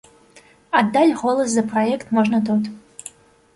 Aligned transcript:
Аддаць 0.79 1.17
голас 1.21 1.53
за 1.57 1.63
праект 1.75 2.17
можна 2.19 2.43
тут. 2.51 2.63